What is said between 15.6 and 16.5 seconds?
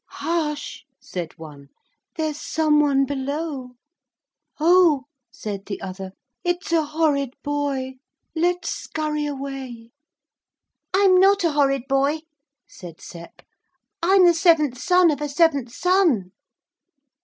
son.'